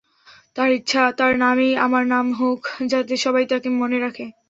তঁার 0.55 0.69
ইচ্ছা, 0.71 1.03
তঁার 1.17 1.33
নামেই 1.37 1.73
আমার 1.85 2.03
নাম 2.07 2.27
হোক, 2.33 2.59
যাতে 2.91 3.13
সবাই 3.17 3.43
তঁাকে 3.45 3.69
মনে 3.81 3.97
রাখে। 3.99 4.25